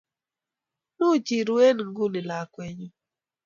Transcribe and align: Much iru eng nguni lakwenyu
Much 0.97 1.29
iru 1.39 1.55
eng 1.67 1.81
nguni 1.89 2.19
lakwenyu 2.29 2.89